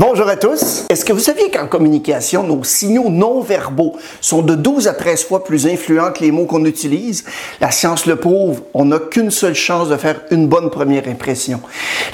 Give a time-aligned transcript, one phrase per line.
[0.00, 0.86] Bonjour à tous.
[0.88, 5.24] Est-ce que vous saviez qu'en communication, nos signaux non verbaux sont de 12 à 13
[5.24, 7.26] fois plus influents que les mots qu'on utilise?
[7.60, 8.62] La science le prouve.
[8.72, 11.60] On n'a qu'une seule chance de faire une bonne première impression.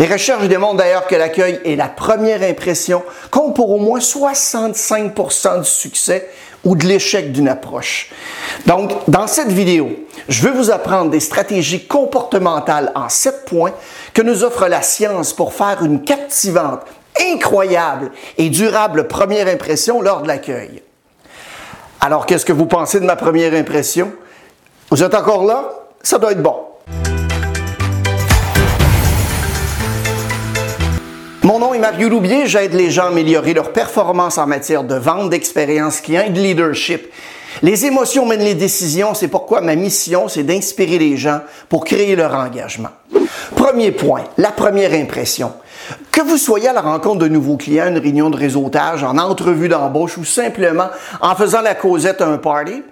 [0.01, 5.61] Les recherches démontrent d'ailleurs que l'accueil et la première impression comptent pour au moins 65%
[5.61, 6.29] du succès
[6.65, 8.11] ou de l'échec d'une approche.
[8.67, 9.91] Donc, dans cette vidéo,
[10.29, 13.75] je veux vous apprendre des stratégies comportementales en 7 points
[14.13, 16.81] que nous offre la science pour faire une captivante
[17.33, 20.83] incroyable et durable première impression lors de l'accueil.
[22.01, 24.13] Alors, qu'est-ce que vous pensez de ma première impression?
[24.91, 25.73] Vous êtes encore là?
[26.03, 26.57] Ça doit être bon.
[31.43, 34.97] Mon nom est Mario Loubier, j'aide les gens à améliorer leur performance en matière de
[34.97, 37.13] vente, d'expérience client et de leadership.
[37.63, 42.15] Les émotions mènent les décisions, c'est pourquoi ma mission, c'est d'inspirer les gens pour créer
[42.15, 42.91] leur engagement.
[43.55, 45.53] Premier point, la première impression.
[46.11, 49.69] Que vous soyez à la rencontre de nouveaux clients, une réunion de réseautage, en entrevue
[49.69, 50.89] d'embauche ou simplement
[51.21, 52.83] en faisant la causette à un party,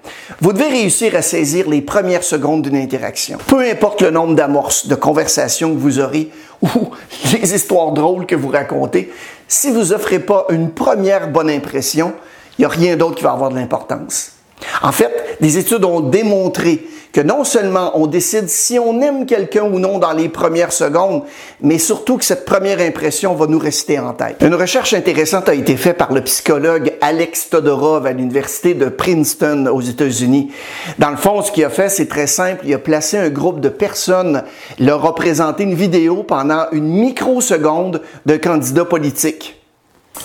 [0.40, 3.38] vous devez réussir à saisir les premières secondes d'une interaction.
[3.46, 6.30] Peu importe le nombre d'amorces, de conversations que vous aurez
[6.62, 6.68] ou
[7.32, 9.12] les histoires drôles que vous racontez,
[9.48, 12.12] si vous offrez pas une première bonne impression,
[12.58, 14.33] il n'y a rien d'autre qui va avoir de l'importance.
[14.82, 19.62] En fait, des études ont démontré que non seulement on décide si on aime quelqu'un
[19.62, 21.22] ou non dans les premières secondes,
[21.60, 24.38] mais surtout que cette première impression va nous rester en tête.
[24.40, 29.68] Une recherche intéressante a été faite par le psychologue Alex Todorov à l'université de Princeton
[29.72, 30.50] aux États-Unis.
[30.98, 32.64] Dans le fond, ce qu'il a fait, c'est très simple.
[32.66, 34.42] Il a placé un groupe de personnes,
[34.80, 39.62] leur a présenté une vidéo pendant une microseconde d'un candidat politique.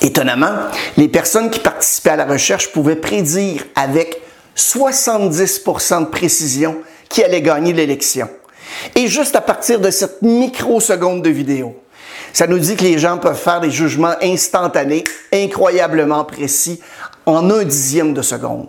[0.02, 0.54] Étonnamment,
[0.98, 4.22] les personnes qui participaient à la recherche pouvaient prédire avec
[4.60, 8.30] 70% de précision qui allait gagner l'élection.
[8.96, 11.76] Et juste à partir de cette microseconde de vidéo,
[12.34, 16.80] ça nous dit que les gens peuvent faire des jugements instantanés, incroyablement précis,
[17.26, 18.68] en un dixième de seconde.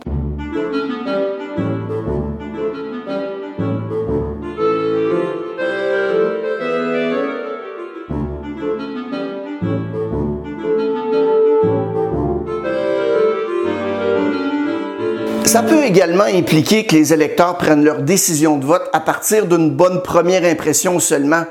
[15.51, 19.71] Ça peut également impliquer que les électeurs prennent leur décision de vote à partir d'une
[19.71, 21.43] bonne première impression seulement.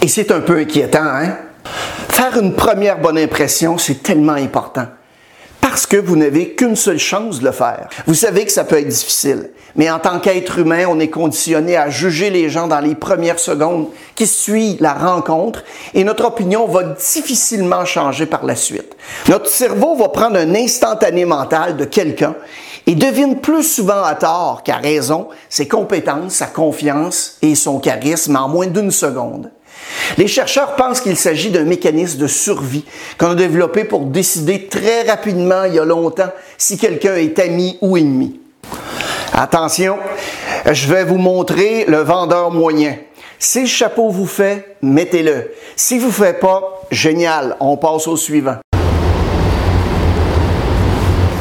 [0.00, 1.36] Et c'est un peu inquiétant, hein?
[2.08, 4.86] Faire une première bonne impression, c'est tellement important
[5.60, 7.88] parce que vous n'avez qu'une seule chance de le faire.
[8.06, 11.76] Vous savez que ça peut être difficile, mais en tant qu'être humain, on est conditionné
[11.76, 16.66] à juger les gens dans les premières secondes qui suivent la rencontre et notre opinion
[16.68, 18.96] va difficilement changer par la suite.
[19.28, 22.36] Notre cerveau va prendre un instantané mental de quelqu'un
[22.86, 28.36] et devine plus souvent à tort qu'à raison ses compétences, sa confiance et son charisme
[28.36, 29.50] en moins d'une seconde.
[30.18, 32.84] Les chercheurs pensent qu'il s'agit d'un mécanisme de survie
[33.18, 37.78] qu'on a développé pour décider très rapidement, il y a longtemps, si quelqu'un est ami
[37.80, 38.40] ou ennemi.
[39.32, 39.98] Attention,
[40.70, 42.96] je vais vous montrer le vendeur moyen.
[43.38, 45.52] Si le chapeau vous fait, mettez-le.
[45.76, 48.56] Si vous fait pas, génial, on passe au suivant.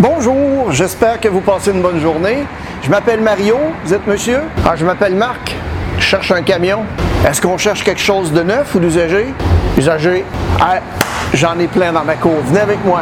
[0.08, 2.46] Bonjour, j'espère que vous passez une bonne journée.
[2.84, 4.40] Je m'appelle Mario, vous êtes monsieur?
[4.64, 5.56] Ah, je m'appelle Marc,
[5.98, 6.84] je cherche un camion.
[7.28, 9.34] Est-ce qu'on cherche quelque chose de neuf ou d'usagé?
[9.76, 10.24] Usagé.
[10.62, 10.76] Ah,
[11.34, 12.36] j'en ai plein dans ma cour.
[12.46, 13.02] Venez avec moi.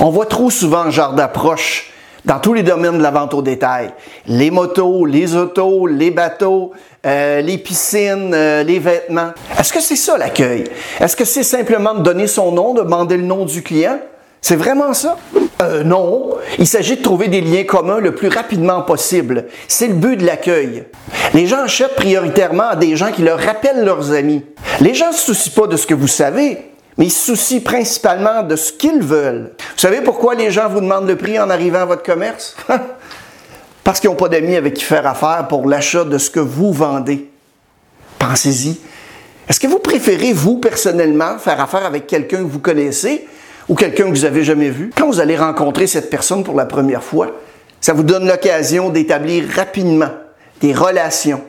[0.00, 1.92] On voit trop souvent ce genre d'approche
[2.24, 3.90] dans tous les domaines de la vente au détail.
[4.26, 6.72] Les motos, les autos, les bateaux,
[7.06, 9.32] euh, les piscines, euh, les vêtements.
[9.58, 10.64] Est-ce que c'est ça l'accueil?
[11.00, 13.98] Est-ce que c'est simplement de donner son nom, de demander le nom du client?
[14.40, 15.16] C'est vraiment ça?
[15.62, 16.30] Euh, non.
[16.58, 19.46] Il s'agit de trouver des liens communs le plus rapidement possible.
[19.68, 20.84] C'est le but de l'accueil.
[21.32, 24.44] Les gens achètent prioritairement à des gens qui leur rappellent leurs amis.
[24.80, 27.60] Les gens ne se soucient pas de ce que vous savez, mais ils se soucient
[27.60, 29.52] principalement de ce qu'ils veulent.
[29.58, 32.56] Vous savez pourquoi les gens vous demandent le prix en arrivant à votre commerce?
[33.84, 36.72] Parce qu'ils n'ont pas d'amis avec qui faire affaire pour l'achat de ce que vous
[36.72, 37.28] vendez.
[38.18, 38.78] Pensez-y.
[39.48, 43.26] Est-ce que vous préférez, vous, personnellement, faire affaire avec quelqu'un que vous connaissez
[43.68, 46.64] ou quelqu'un que vous avez jamais vu, quand vous allez rencontrer cette personne pour la
[46.64, 47.30] première fois,
[47.80, 50.10] ça vous donne l'occasion d'établir rapidement
[50.60, 51.42] des relations.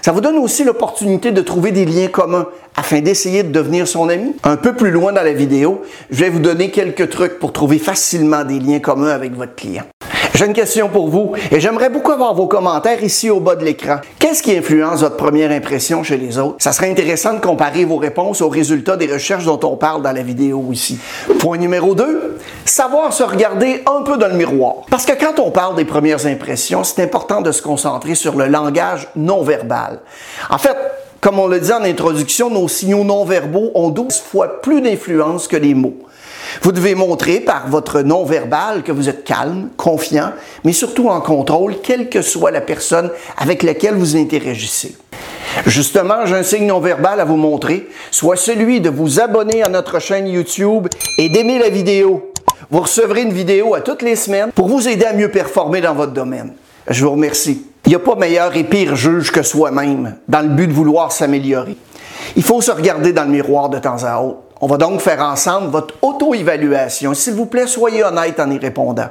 [0.00, 4.08] Ça vous donne aussi l'opportunité de trouver des liens communs afin d'essayer de devenir son
[4.08, 4.34] ami.
[4.42, 7.78] Un peu plus loin dans la vidéo, je vais vous donner quelques trucs pour trouver
[7.78, 9.84] facilement des liens communs avec votre client.
[10.34, 13.64] J'ai une question pour vous et j'aimerais beaucoup avoir vos commentaires ici au bas de
[13.64, 13.96] l'écran.
[14.18, 16.56] Qu'est-ce qui influence votre première impression chez les autres?
[16.58, 20.12] Ça serait intéressant de comparer vos réponses aux résultats des recherches dont on parle dans
[20.12, 20.98] la vidéo ici.
[21.38, 24.76] Point numéro 2, savoir se regarder un peu dans le miroir.
[24.90, 28.46] Parce que quand on parle des premières impressions, c'est important de se concentrer sur le
[28.46, 30.00] langage non verbal.
[30.48, 30.76] En fait,
[31.22, 35.56] Comme on le dit en introduction, nos signaux non-verbaux ont 12 fois plus d'influence que
[35.56, 35.94] les mots.
[36.60, 40.32] Vous devez montrer par votre non-verbal que vous êtes calme, confiant,
[40.64, 44.96] mais surtout en contrôle, quelle que soit la personne avec laquelle vous interagissez.
[45.66, 49.98] Justement, j'ai un signe non-verbal à vous montrer, soit celui de vous abonner à notre
[49.98, 50.88] chaîne YouTube
[51.18, 52.32] et d'aimer la vidéo.
[52.70, 55.94] Vous recevrez une vidéo à toutes les semaines pour vous aider à mieux performer dans
[55.94, 56.54] votre domaine.
[56.88, 57.66] Je vous remercie.
[57.84, 61.12] Il n'y a pas meilleur et pire juge que soi-même dans le but de vouloir
[61.12, 61.76] s'améliorer.
[62.36, 64.38] Il faut se regarder dans le miroir de temps à autre.
[64.64, 67.14] On va donc faire ensemble votre auto-évaluation.
[67.14, 69.08] S'il vous plaît, soyez honnête en y répondant.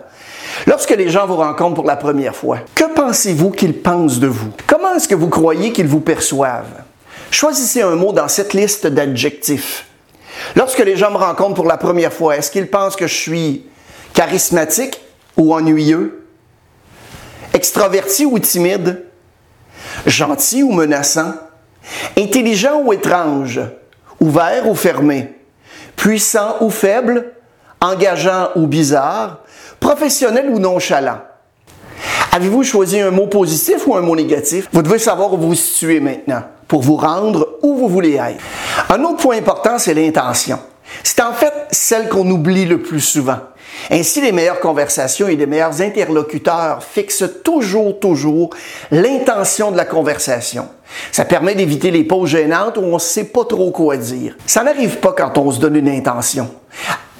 [0.65, 4.51] Lorsque les gens vous rencontrent pour la première fois, que pensez-vous qu'ils pensent de vous?
[4.65, 6.83] Comment est-ce que vous croyez qu'ils vous perçoivent?
[7.31, 9.87] Choisissez un mot dans cette liste d'adjectifs.
[10.55, 13.65] Lorsque les gens me rencontrent pour la première fois, est-ce qu'ils pensent que je suis
[14.13, 15.01] charismatique
[15.35, 16.27] ou ennuyeux?
[17.53, 19.03] Extraverti ou timide?
[20.05, 21.33] Gentil ou menaçant?
[22.17, 23.59] Intelligent ou étrange?
[24.21, 25.40] Ouvert ou fermé?
[26.01, 27.31] Puissant ou faible,
[27.79, 29.37] engageant ou bizarre,
[29.79, 31.19] professionnel ou nonchalant.
[32.31, 34.67] Avez-vous choisi un mot positif ou un mot négatif?
[34.73, 38.43] Vous devez savoir où vous vous situez maintenant pour vous rendre où vous voulez être.
[38.89, 40.57] Un autre point important, c'est l'intention.
[41.03, 43.37] C'est en fait celle qu'on oublie le plus souvent.
[43.89, 48.51] Ainsi, les meilleures conversations et les meilleurs interlocuteurs fixent toujours, toujours
[48.91, 50.67] l'intention de la conversation.
[51.11, 54.35] Ça permet d'éviter les pauses gênantes où on ne sait pas trop quoi dire.
[54.45, 56.49] Ça n'arrive pas quand on se donne une intention.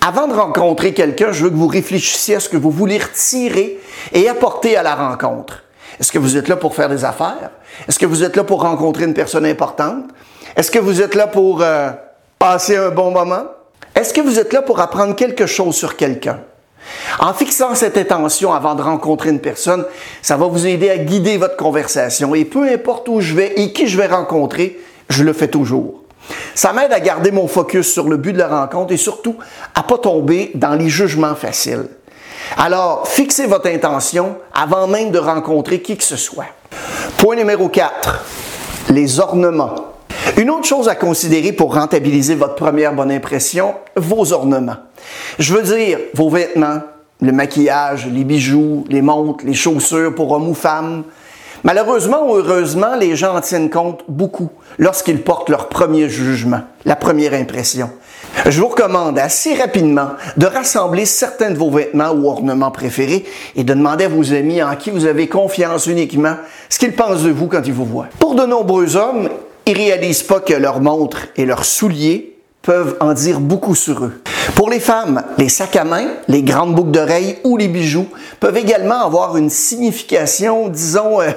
[0.05, 3.79] Avant de rencontrer quelqu'un, je veux que vous réfléchissiez à ce que vous voulez retirer
[4.13, 5.63] et apporter à la rencontre.
[5.99, 7.51] Est-ce que vous êtes là pour faire des affaires?
[7.87, 10.05] Est-ce que vous êtes là pour rencontrer une personne importante?
[10.55, 11.91] Est-ce que vous êtes là pour euh,
[12.39, 13.43] passer un bon moment?
[13.93, 16.39] Est-ce que vous êtes là pour apprendre quelque chose sur quelqu'un?
[17.19, 19.85] En fixant cette intention avant de rencontrer une personne,
[20.21, 22.35] ça va vous aider à guider votre conversation.
[22.35, 24.79] Et peu importe où je vais et qui je vais rencontrer,
[25.09, 26.01] je le fais toujours.
[26.55, 29.35] Ça m'aide à garder mon focus sur le but de la rencontre et surtout
[29.75, 31.87] à pas tomber dans les jugements faciles.
[32.57, 36.47] Alors, fixez votre intention avant même de rencontrer qui que ce soit.
[37.17, 38.25] Point numéro 4.
[38.89, 39.90] Les ornements.
[40.37, 44.77] Une autre chose à considérer pour rentabiliser votre première bonne impression, vos ornements.
[45.39, 46.81] Je veux dire, vos vêtements,
[47.21, 51.03] le maquillage, les bijoux, les montres, les chaussures pour hommes ou femmes.
[51.63, 54.49] Malheureusement ou heureusement, les gens en tiennent compte beaucoup
[54.79, 57.91] lorsqu'ils portent leur premier jugement, la première impression.
[58.47, 63.25] Je vous recommande assez rapidement de rassembler certains de vos vêtements ou ornements préférés
[63.55, 66.37] et de demander à vos amis en qui vous avez confiance uniquement
[66.69, 68.07] ce qu'ils pensent de vous quand ils vous voient.
[68.17, 69.29] Pour de nombreux hommes,
[69.71, 74.21] ils réalisent pas que leurs montres et leurs souliers peuvent en dire beaucoup sur eux.
[74.55, 78.07] Pour les femmes, les sacs à main, les grandes boucles d'oreilles ou les bijoux
[78.41, 81.31] peuvent également avoir une signification, disons, euh,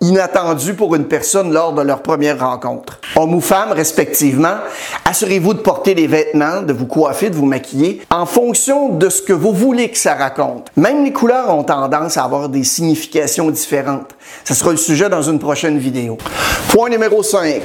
[0.00, 3.00] inattendue pour une personne lors de leur première rencontre.
[3.16, 4.56] Hommes ou femmes, respectivement,
[5.04, 9.22] assurez-vous de porter les vêtements, de vous coiffer, de vous maquiller en fonction de ce
[9.22, 10.70] que vous voulez que ça raconte.
[10.76, 14.14] Même les couleurs ont tendance à avoir des significations différentes.
[14.44, 16.18] Ce sera le sujet dans une prochaine vidéo.
[16.68, 17.62] Point numéro 5.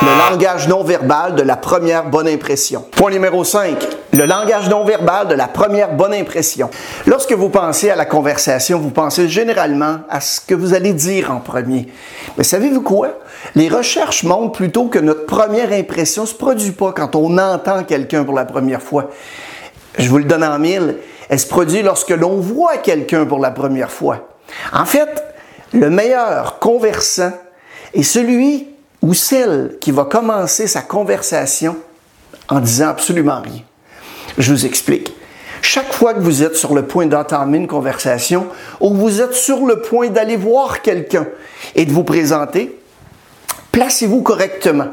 [0.00, 2.84] Le langage non verbal de la première bonne impression.
[2.92, 3.76] Point numéro 5.
[4.12, 6.70] Le langage non verbal de la première bonne impression.
[7.06, 11.30] Lorsque vous pensez à la conversation, vous pensez généralement à ce que vous allez dire
[11.30, 11.88] en premier.
[12.38, 13.18] Mais savez-vous quoi?
[13.54, 17.84] Les recherches montrent plutôt que notre première impression ne se produit pas quand on entend
[17.84, 19.10] quelqu'un pour la première fois.
[19.98, 20.96] Je vous le donne en mille.
[21.28, 24.28] Elle se produit lorsque l'on voit quelqu'un pour la première fois.
[24.72, 25.22] En fait,
[25.74, 27.32] le meilleur conversant
[27.92, 28.68] est celui
[29.02, 31.76] ou celle qui va commencer sa conversation
[32.48, 33.67] en disant absolument rien.
[34.38, 35.12] Je vous explique.
[35.62, 38.46] Chaque fois que vous êtes sur le point d'entamer une conversation
[38.80, 41.26] ou vous êtes sur le point d'aller voir quelqu'un
[41.74, 42.78] et de vous présenter,
[43.72, 44.86] placez-vous correctement.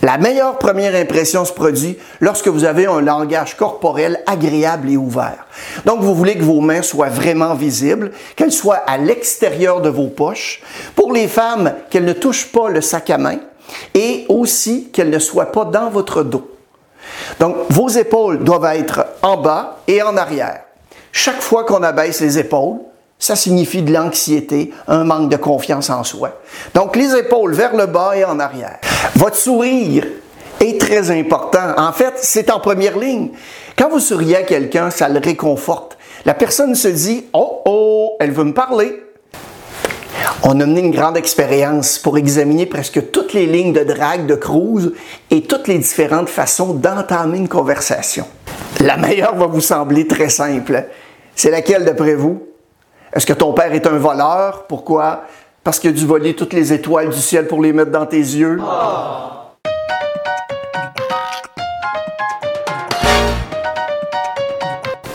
[0.00, 5.46] La meilleure première impression se produit lorsque vous avez un langage corporel agréable et ouvert.
[5.84, 10.08] Donc, vous voulez que vos mains soient vraiment visibles, qu'elles soient à l'extérieur de vos
[10.08, 10.62] poches.
[10.96, 13.38] Pour les femmes, qu'elles ne touchent pas le sac à main
[13.92, 16.57] et aussi qu'elles ne soient pas dans votre dos.
[17.40, 20.62] Donc, vos épaules doivent être en bas et en arrière.
[21.12, 22.78] Chaque fois qu'on abaisse les épaules,
[23.18, 26.40] ça signifie de l'anxiété, un manque de confiance en soi.
[26.74, 28.78] Donc, les épaules vers le bas et en arrière.
[29.16, 30.06] Votre sourire
[30.60, 31.74] est très important.
[31.76, 33.30] En fait, c'est en première ligne.
[33.76, 35.98] Quand vous souriez à quelqu'un, ça le réconforte.
[36.24, 39.02] La personne se dit, oh, oh, elle veut me parler.
[40.42, 44.34] On a mené une grande expérience pour examiner presque toutes les lignes de drague, de
[44.34, 44.92] cruise
[45.30, 48.26] et toutes les différentes façons d'entamer une conversation.
[48.80, 50.84] La meilleure va vous sembler très simple.
[51.34, 52.42] C'est laquelle d'après vous?
[53.12, 54.66] Est-ce que ton père est un voleur?
[54.68, 55.24] Pourquoi?
[55.68, 58.16] parce qu'il a dû voler toutes les étoiles du ciel pour les mettre dans tes
[58.16, 58.58] yeux?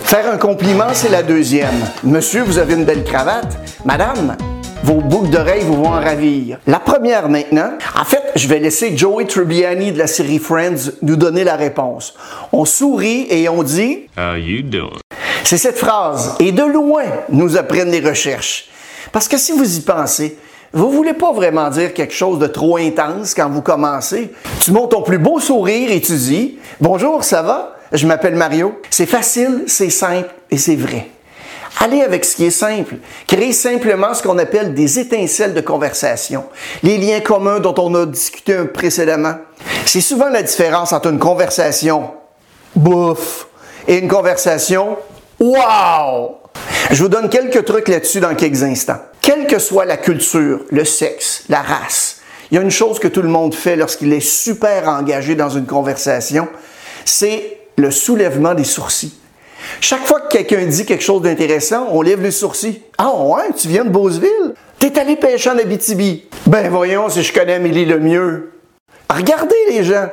[0.04, 1.74] Faire un compliment, c'est la deuxième.
[2.04, 3.58] Monsieur, vous avez une belle cravate.
[3.84, 4.36] Madame,
[4.84, 6.58] vos boucles d'oreilles vous vont en ravir.
[6.66, 11.16] La première maintenant, en fait, je vais laisser Joey Tribbiani de la série Friends nous
[11.16, 12.14] donner la réponse.
[12.52, 15.00] On sourit et on dit How you doing?
[15.42, 16.36] C'est cette phrase.
[16.38, 18.68] Et de loin, nous apprennent les recherches.
[19.10, 20.36] Parce que si vous y pensez,
[20.74, 24.32] vous voulez pas vraiment dire quelque chose de trop intense quand vous commencez.
[24.60, 27.76] Tu montes ton plus beau sourire et tu dis Bonjour, ça va?
[27.92, 28.78] Je m'appelle Mario.
[28.90, 31.08] C'est facile, c'est simple et c'est vrai.
[31.80, 32.96] Allez avec ce qui est simple.
[33.26, 36.44] Créez simplement ce qu'on appelle des étincelles de conversation.
[36.82, 39.34] Les liens communs dont on a discuté précédemment.
[39.86, 42.10] C'est souvent la différence entre une conversation
[42.74, 43.48] bouf
[43.86, 44.96] et une conversation
[45.40, 46.38] wow.
[46.90, 49.00] Je vous donne quelques trucs là-dessus dans quelques instants.
[49.20, 53.08] Quelle que soit la culture, le sexe, la race, il y a une chose que
[53.08, 56.48] tout le monde fait lorsqu'il est super engagé dans une conversation,
[57.04, 59.14] c'est le soulèvement des sourcils.
[59.80, 62.82] Chaque fois que quelqu'un dit quelque chose d'intéressant, on lève les sourcils.
[62.98, 64.54] Ah ouais, tu viens de Beauceville?
[64.78, 66.24] T'es allé pêcher en Abitibi.
[66.46, 68.52] Ben voyons si je connais Amélie le mieux.
[69.10, 70.08] Regardez les gens.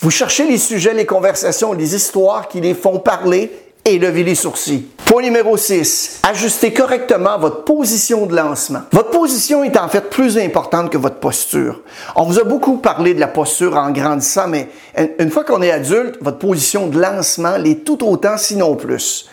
[0.00, 3.50] Vous cherchez les sujets, les conversations, les histoires qui les font parler
[3.86, 4.84] et lever les sourcils.
[5.06, 6.22] Point numéro 6.
[6.24, 8.80] Ajustez correctement votre position de lancement.
[8.90, 11.80] Votre position est en fait plus importante que votre posture.
[12.16, 14.68] On vous a beaucoup parlé de la posture en grandissant, mais
[15.20, 19.28] une fois qu'on est adulte, votre position de lancement l'est tout autant, sinon plus.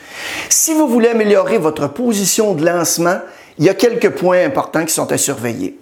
[0.50, 3.18] Si vous voulez améliorer votre position de lancement,
[3.58, 5.80] il y a quelques points importants qui sont à surveiller.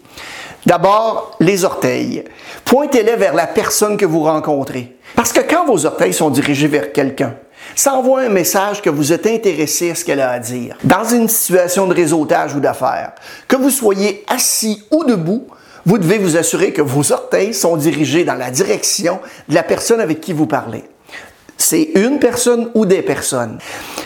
[0.66, 2.24] D'abord, les orteils.
[2.64, 4.96] Pointez-les vers la personne que vous rencontrez.
[5.16, 7.36] Parce que quand vos orteils sont dirigés vers quelqu'un,
[7.76, 10.78] ça envoie un message que vous êtes intéressé à ce qu'elle a à dire.
[10.84, 13.14] Dans une situation de réseautage ou d'affaires,
[13.48, 15.48] que vous soyez assis ou debout,
[15.86, 20.00] vous devez vous assurer que vos orteils sont dirigés dans la direction de la personne
[20.00, 20.84] avec qui vous parlez.
[21.58, 23.60] C'est une personne ou des personnes.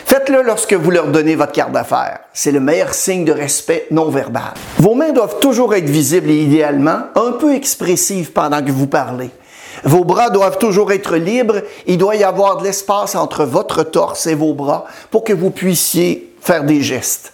[0.04, 2.20] Faites-le lorsque vous leur donnez votre carte d'affaires.
[2.32, 4.52] C'est le meilleur signe de respect non verbal.
[4.78, 9.30] Vos mains doivent toujours être visibles et idéalement un peu expressives pendant que vous parlez.
[9.84, 11.62] Vos bras doivent toujours être libres.
[11.86, 15.50] Il doit y avoir de l'espace entre votre torse et vos bras pour que vous
[15.50, 17.32] puissiez faire des gestes.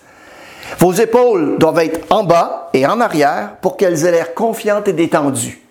[0.78, 4.92] Vos épaules doivent être en bas et en arrière pour qu'elles aient l'air confiantes et
[4.92, 5.62] détendues.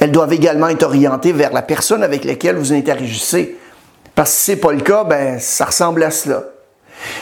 [0.00, 3.58] Elles doivent également être orientées vers la personne avec laquelle vous interagissez.
[4.14, 6.44] Parce que si ce n'est pas le cas, ben, ça ressemble à cela.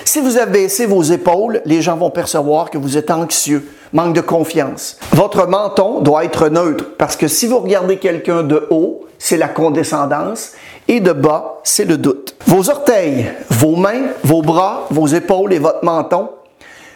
[0.04, 4.20] Si vous abaissez vos épaules, les gens vont percevoir que vous êtes anxieux, manque de
[4.20, 4.98] confiance.
[5.12, 9.48] Votre menton doit être neutre parce que si vous regardez quelqu'un de haut, c'est la
[9.48, 10.52] condescendance
[10.88, 12.34] et de bas, c'est le doute.
[12.46, 16.30] Vos orteils, vos mains, vos bras, vos épaules et votre menton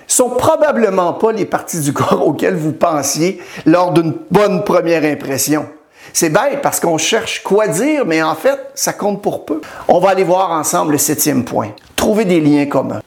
[0.06, 5.66] sont probablement pas les parties du corps auxquelles vous pensiez lors d'une bonne première impression.
[6.12, 9.60] C'est bête parce qu'on cherche quoi dire, mais en fait, ça compte pour peu.
[9.88, 11.70] On va aller voir ensemble le septième point.
[11.96, 13.00] Trouver des liens communs.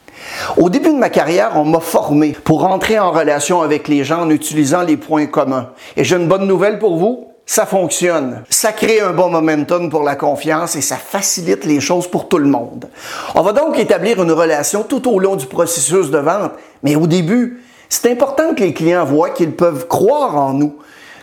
[0.56, 4.22] Au début de ma carrière, on m'a formé pour entrer en relation avec les gens
[4.22, 5.70] en utilisant les points communs.
[5.96, 7.26] Et j'ai une bonne nouvelle pour vous.
[7.46, 8.44] Ça fonctionne.
[8.48, 12.38] Ça crée un bon momentum pour la confiance et ça facilite les choses pour tout
[12.38, 12.88] le monde.
[13.34, 17.06] On va donc établir une relation tout au long du processus de vente, mais au
[17.06, 20.76] début, c'est important que les clients voient qu'ils peuvent croire en nous,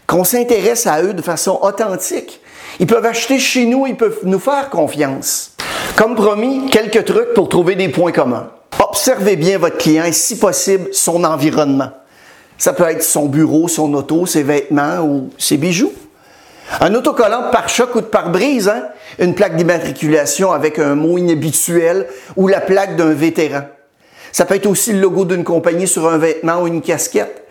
[0.06, 2.42] qu'on s'intéresse à eux de façon authentique.
[2.80, 5.57] Ils peuvent acheter chez nous, ils peuvent nous faire confiance.
[5.96, 8.50] Comme promis, quelques trucs pour trouver des points communs.
[8.80, 11.92] Observez bien votre client et si possible son environnement.
[12.58, 15.94] Ça peut être son bureau, son auto, ses vêtements ou ses bijoux.
[16.82, 18.84] Un autocollant de pare-choc ou de pare-brise, hein?
[19.20, 23.62] une plaque d'immatriculation avec un mot inhabituel ou la plaque d'un vétéran.
[24.32, 27.46] Ça peut être aussi le logo d'une compagnie sur un vêtement ou une casquette.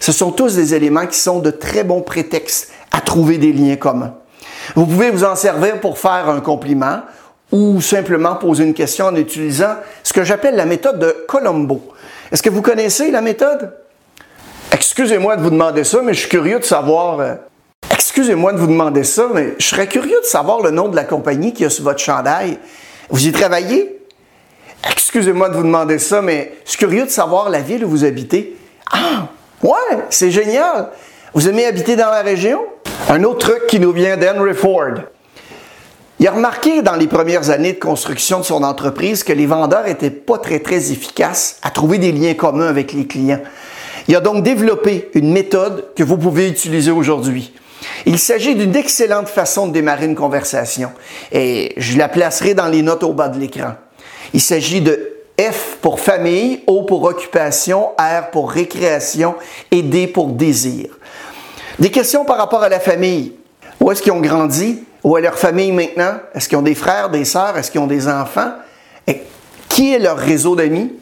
[0.00, 3.76] Ce sont tous des éléments qui sont de très bons prétextes à trouver des liens
[3.76, 4.14] communs.
[4.76, 7.00] Vous pouvez vous en servir pour faire un compliment
[7.50, 11.82] ou simplement poser une question en utilisant ce que j'appelle la méthode de Colombo.
[12.30, 13.72] Est-ce que vous connaissez la méthode?
[14.72, 17.20] Excusez-moi de vous demander ça, mais je suis curieux de savoir.
[17.20, 17.34] Euh,
[17.90, 21.04] excusez-moi de vous demander ça, mais je serais curieux de savoir le nom de la
[21.04, 22.58] compagnie qui a sur votre chandail.
[23.08, 23.98] Vous y travaillez?
[24.90, 28.04] Excusez-moi de vous demander ça, mais je suis curieux de savoir la ville où vous
[28.04, 28.56] habitez.
[28.92, 29.28] Ah,
[29.62, 30.90] ouais, c'est génial.
[31.32, 32.60] Vous aimez habiter dans la région?
[33.08, 34.94] Un autre truc qui nous vient d'Henry Ford.
[36.20, 39.84] Il a remarqué dans les premières années de construction de son entreprise que les vendeurs
[39.84, 43.40] n'étaient pas très très efficaces à trouver des liens communs avec les clients.
[44.08, 47.54] Il a donc développé une méthode que vous pouvez utiliser aujourd'hui.
[48.04, 50.90] Il s'agit d'une excellente façon de démarrer une conversation
[51.30, 53.74] et je la placerai dans les notes au bas de l'écran.
[54.34, 59.36] Il s'agit de F pour famille, O pour occupation, R pour récréation
[59.70, 60.88] et D pour désir.
[61.78, 63.34] Des questions par rapport à la famille.
[63.78, 64.82] Où est-ce qu'ils ont grandi?
[65.04, 66.14] Où est leur famille maintenant?
[66.34, 67.56] Est-ce qu'ils ont des frères, des sœurs?
[67.56, 68.52] Est-ce qu'ils ont des enfants?
[69.68, 70.92] Qui est leur réseau d'amis?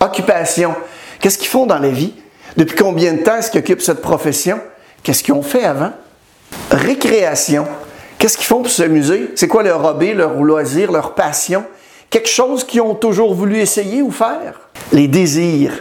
[0.00, 0.74] Occupation.
[1.20, 2.14] Qu'est-ce qu'ils font dans la vie?
[2.56, 4.58] Depuis combien de temps est-ce qu'ils occupent cette profession?
[5.02, 5.92] Qu'est-ce qu'ils ont fait avant?
[6.70, 7.66] Récréation.
[8.18, 9.30] Qu'est-ce qu'ils font pour s'amuser?
[9.36, 11.64] C'est quoi leur hobby, leur loisir, leur passion?
[12.10, 14.60] Quelque chose qu'ils ont toujours voulu essayer ou faire?
[14.92, 15.72] Les désirs.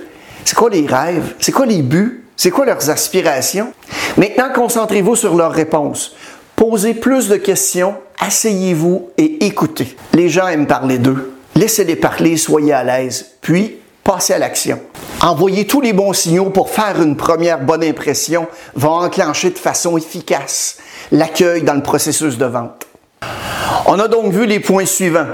[0.45, 1.33] C'est quoi les rêves?
[1.39, 2.25] C'est quoi les buts?
[2.37, 3.73] C'est quoi leurs aspirations?
[4.17, 6.15] Maintenant, concentrez-vous sur leurs réponses.
[6.61, 9.97] Posez plus de questions, asseyez-vous et écoutez.
[10.13, 11.33] Les gens aiment parler d'eux.
[11.55, 13.31] Laissez-les parler, soyez à l'aise.
[13.41, 14.79] Puis, passez à l'action.
[15.23, 19.97] Envoyer tous les bons signaux pour faire une première bonne impression va enclencher de façon
[19.97, 20.77] efficace
[21.11, 22.85] l'accueil dans le processus de vente.
[23.87, 25.25] On a donc vu les points suivants.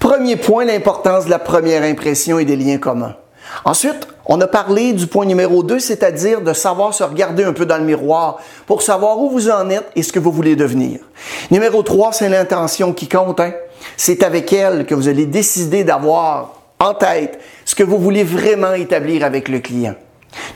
[0.00, 3.16] Premier point, l'importance de la première impression et des liens communs.
[3.64, 7.66] Ensuite, on a parlé du point numéro 2, c'est-à-dire de savoir se regarder un peu
[7.66, 11.00] dans le miroir pour savoir où vous en êtes et ce que vous voulez devenir.
[11.50, 13.40] Numéro 3, c'est l'intention qui compte.
[13.40, 13.52] Hein?
[13.96, 18.72] C'est avec elle que vous allez décider d'avoir en tête ce que vous voulez vraiment
[18.72, 19.94] établir avec le client.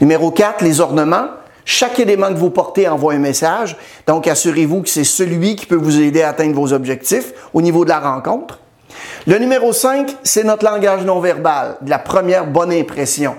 [0.00, 1.28] Numéro 4, les ornements.
[1.64, 5.76] Chaque élément que vous portez envoie un message, donc assurez-vous que c'est celui qui peut
[5.76, 8.58] vous aider à atteindre vos objectifs au niveau de la rencontre.
[9.28, 13.34] Le numéro 5, c'est notre langage non verbal, la première bonne impression.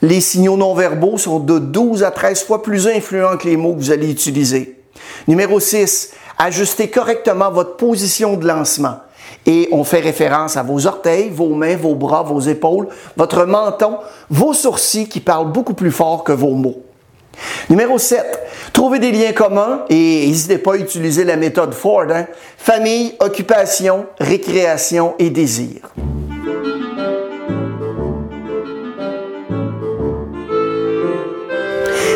[0.00, 3.74] Les signaux non verbaux sont de 12 à 13 fois plus influents que les mots
[3.74, 4.78] que vous allez utiliser.
[5.26, 8.98] Numéro 6, ajustez correctement votre position de lancement.
[9.46, 13.96] Et on fait référence à vos orteils, vos mains, vos bras, vos épaules, votre menton,
[14.30, 16.85] vos sourcils qui parlent beaucoup plus fort que vos mots.
[17.68, 18.24] Numéro 7,
[18.72, 22.06] trouvez des liens communs et n'hésitez pas à utiliser la méthode Ford.
[22.10, 22.26] Hein.
[22.56, 25.92] Famille, occupation, récréation et désir.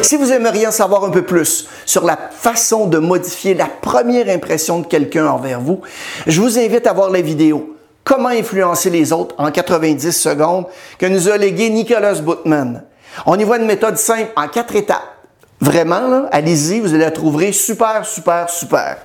[0.03, 4.29] Si vous aimeriez en savoir un peu plus sur la façon de modifier la première
[4.29, 5.83] impression de quelqu'un envers vous,
[6.27, 10.67] je vous invite à voir la vidéo Comment influencer les autres en 90 secondes
[10.99, 12.83] que nous a légué Nicolas Bootman.
[13.27, 15.17] On y voit une méthode simple en quatre étapes.
[15.61, 18.97] Vraiment, allez-y, vous allez la trouver super, super, super.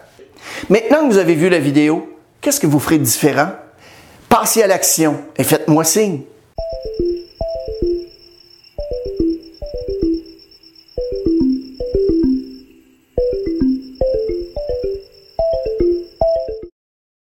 [0.70, 3.50] Maintenant que vous avez vu la vidéo, qu'est-ce que vous ferez de différent?
[4.30, 6.22] Passez à l'action et faites-moi signe.